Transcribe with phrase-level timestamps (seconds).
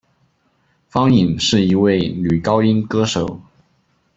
[0.89, 3.39] 方颖是一位女高音歌手。